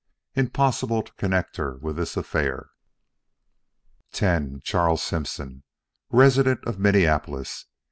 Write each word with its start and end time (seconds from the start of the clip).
Impossible 0.33 1.03
to 1.03 1.13
connect 1.13 1.57
her 1.57 1.77
with 1.77 1.95
this 1.95 2.17
affair. 2.17 2.71
X 4.19 4.47
Charles 4.63 5.03
Simpson, 5.03 5.61
resident 6.09 6.65
of 6.65 6.79
Minneapolis. 6.79 7.67